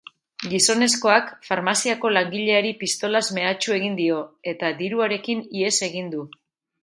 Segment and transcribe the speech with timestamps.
[0.51, 4.23] Gizonezkoak farmaziako langileari pistolaz mehatxu egin dio
[4.55, 6.27] eta diruarekin ihes egin du.